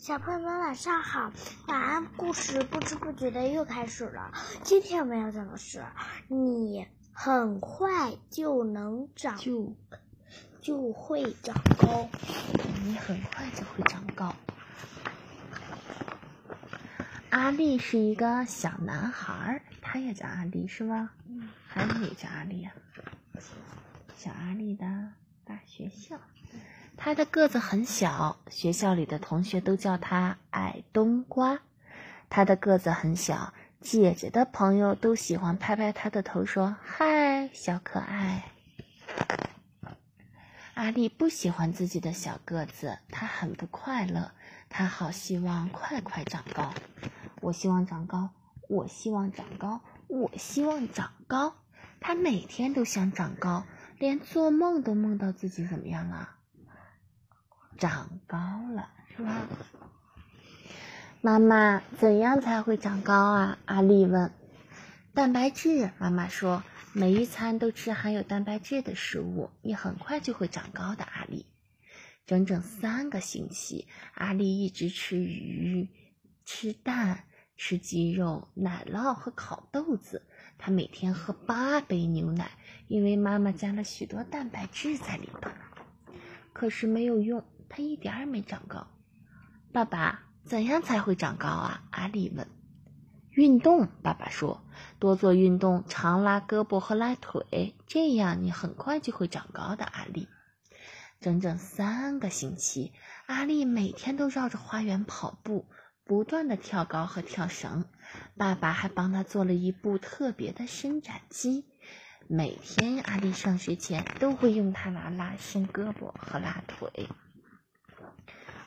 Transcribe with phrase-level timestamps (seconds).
[0.00, 1.30] 小朋友们晚上好，
[1.68, 4.32] 晚安故事不知不觉的又开始了。
[4.64, 5.84] 今天我们要讲的是，
[6.26, 9.76] 你很快就能长就
[10.62, 12.08] 就会长高。
[12.82, 14.34] 你很快就会长高。
[17.28, 21.12] 阿力是一个小男孩儿，他也叫阿力是吧？
[21.28, 22.72] 嗯，还有哪叫阿力啊、
[24.16, 24.86] 小阿力的
[25.44, 26.18] 大学校。
[27.02, 31.60] 他的个子很小，学校里的同学都叫他矮冬瓜。
[32.28, 38.52] 他的个子很小，姐姐的朋友都喜欢拍拍他的头，说：“嗨，小可爱。”
[40.76, 44.32] 阿力不喜欢自己的小个子，他很不快乐，
[44.68, 46.70] 他好希望快快长高。
[47.40, 48.28] 我希望长高，
[48.68, 51.54] 我希望长高，我希望长高。
[51.98, 53.64] 他每天都想长高，
[53.98, 56.36] 连做梦都梦到自己怎么样啊？
[57.80, 58.36] 长高
[58.74, 59.48] 了，是吧？
[61.22, 63.58] 妈妈，怎样才会长高啊？
[63.64, 64.30] 阿丽问。
[65.14, 71.04] 蛋白质，妈妈说，每一餐都吃含有蛋白质的食物，你很快就会长高的。
[71.04, 71.46] 阿丽，
[72.26, 75.88] 整整三个星期，阿丽一直吃鱼、
[76.44, 77.24] 吃蛋、
[77.56, 80.26] 吃鸡肉、奶酪和烤豆子。
[80.58, 82.50] 她每天喝八杯牛奶，
[82.88, 85.50] 因为妈妈加了许多蛋白质在里头。
[86.52, 88.88] 可是没有用，他一点儿也没长高。
[89.72, 91.84] 爸爸，怎样才会长高啊？
[91.90, 92.46] 阿丽问。
[93.30, 94.62] 运动，爸爸说，
[94.98, 99.84] 多做运动，常拉胳膊和拉腿，这样你很快就会长高的。
[99.84, 100.28] 阿丽，
[101.20, 102.92] 整整三个星期，
[103.26, 105.66] 阿丽每天都绕着花园跑步，
[106.04, 107.84] 不断的跳高和跳绳。
[108.36, 111.66] 爸爸还帮他做了一部特别的伸展机，
[112.26, 117.08] 每天阿丽上学前都会用它来拉伸胳膊和拉腿。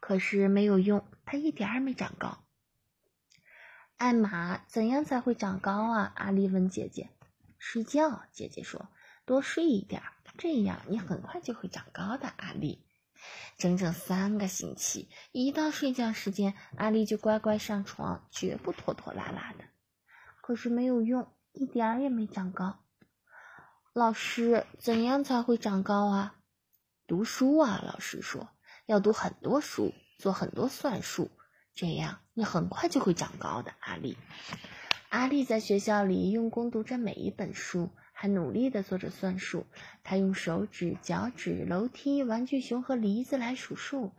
[0.00, 2.38] 可是没有用，他一点儿也没长高。
[3.96, 6.12] 艾玛，怎样才会长高啊？
[6.16, 7.10] 阿丽问姐姐。
[7.58, 8.88] 睡觉，姐姐说，
[9.24, 12.28] 多睡一点儿，这样你很快就会长高的。
[12.36, 12.84] 阿丽，
[13.56, 19.64] 整整三个星期，一到睡觉时间，阿丽就乖乖上床，绝不拖拖拉拉的。
[20.42, 22.84] 可是没有用，一点儿也没长高。
[23.92, 26.36] 老师，怎样才会长高啊？
[27.06, 28.50] 读书啊，老师说，
[28.86, 31.30] 要读很多书，做很多算术。
[31.74, 34.16] 这样，你很快就会长高的，阿丽。
[35.08, 39.66] 阿丽在学校里用功读着每一本书，还努力的做着算术。
[40.04, 44.12] 他用手指、脚趾、楼梯、玩具熊和梨子来数数。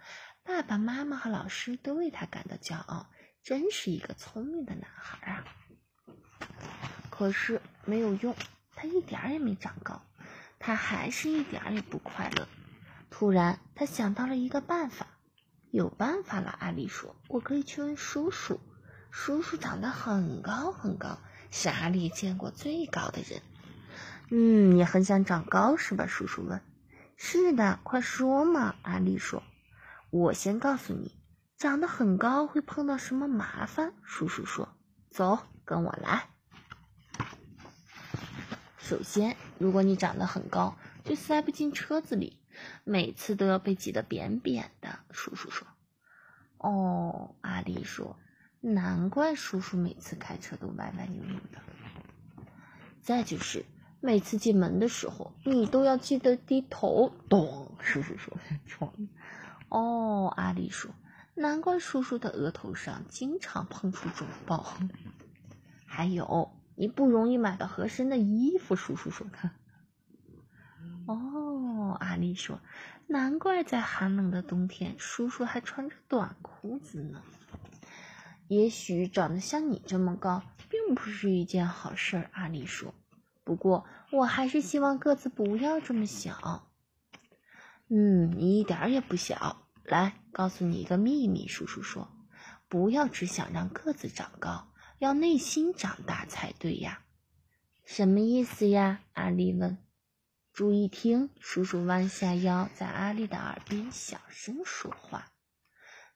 [0.43, 3.07] 爸爸妈妈和老师都为他感到骄傲，
[3.43, 5.45] 真是一个聪明的男孩啊！
[7.09, 8.35] 可是没有用，
[8.75, 10.01] 他一点儿也没长高，
[10.59, 12.47] 他还是一点儿也不快乐。
[13.09, 15.07] 突然，他想到了一个办法。
[15.71, 18.59] 有办法了，阿丽说：“我可以去问叔叔。
[19.11, 21.19] 叔叔长得很高很高，
[21.51, 23.41] 是阿丽见过最高的人。”
[24.31, 26.07] 嗯，你很想长高是吧？
[26.07, 26.61] 叔叔问。
[27.17, 29.43] “是的，快说嘛。”阿丽说。
[30.09, 31.17] “我先告诉你，
[31.57, 34.69] 长得很高会碰到什么麻烦。”叔叔说。
[35.11, 36.29] “走，跟我来。
[38.77, 42.39] 首先，如果你长得很高，就塞不进车子里。”
[42.83, 45.67] 每次都要被挤得扁扁的，叔叔说。
[46.57, 48.17] 哦，阿丽说，
[48.61, 51.61] 难怪叔叔每次开车都歪歪扭扭的。
[53.01, 53.65] 再就是，
[54.01, 57.13] 每次进门的时候，你都要记得低头。
[57.29, 58.37] 咚，叔叔说。
[59.69, 60.91] 哦，阿丽说，
[61.35, 64.65] 难怪叔叔的额头上经常碰出肿包。
[65.85, 69.27] 还有，你不容易买到合身的衣服，叔叔说。
[69.31, 69.51] 看。
[71.07, 72.59] 哦，阿丽说
[73.07, 77.21] ：“难怪在寒冷的冬天，叔叔还穿着短裤子呢。
[78.49, 82.93] 也许长得像你这么高，并不是一件好事。”阿丽说
[83.45, 86.67] ：“不过，我还是希望个子不要这么小。”
[87.87, 89.63] 嗯，你一点也不小。
[89.85, 92.09] 来，告诉你一个秘密，叔叔说
[92.67, 94.67] ：“不要只想让个子长高，
[94.99, 96.99] 要内心长大才对呀。”
[97.85, 98.99] 什么意思呀？
[99.13, 99.77] 阿丽问。
[100.57, 105.31] 注意听，叔叔弯下腰，在阿丽的耳边小声说话。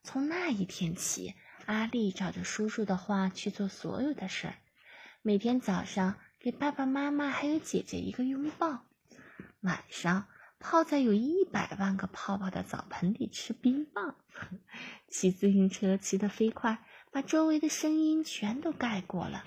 [0.02, 1.36] 从那一天起，
[1.68, 4.56] 阿丽照着叔叔的话去做所有的事儿。
[5.22, 8.88] 每天早上给爸爸妈妈还有姐姐一个拥抱，
[9.60, 10.26] 晚上
[10.58, 14.16] 泡在有一百万个泡泡的澡盆里吃冰棒，
[15.08, 19.44] 骑自行车骑得飞快，把周围的声音全都盖过了。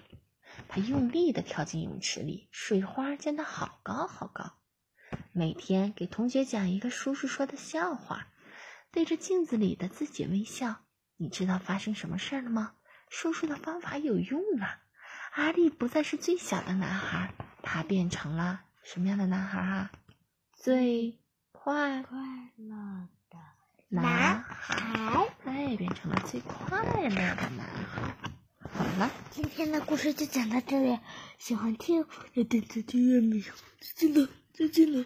[0.68, 4.52] 他用力地跳进泳池里，水花溅得好高好高。
[5.36, 8.28] 每天给同学讲一个叔叔说的笑话，
[8.92, 10.76] 对着镜子里的自己微笑。
[11.16, 12.74] 你知道发生什么事儿了吗？
[13.10, 14.78] 叔叔的方法有用了，
[15.32, 19.90] 阿力不再是最小的男孩，他变成了什么样的男孩啊？
[20.52, 21.18] 最
[21.50, 22.16] 快快
[22.54, 23.38] 乐的
[23.88, 25.34] 男孩。
[25.46, 28.14] 哎，变成了最快乐的男孩。
[28.72, 31.00] 好了，今天的故事就讲到这里，
[31.38, 33.52] 喜欢听要点赞订阅没有？
[33.80, 35.04] 再见了，再见了。